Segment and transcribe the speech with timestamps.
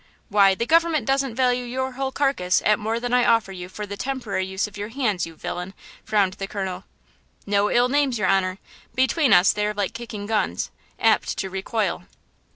[0.29, 3.85] "Why, the government doesn't value your whole carcass at more than I offer you for
[3.85, 6.85] the temporary use of your hands, you villain!" frowned the colonel.
[7.45, 12.05] "No ill names, your honor–between us they are like kicking guns–apt to recoil!"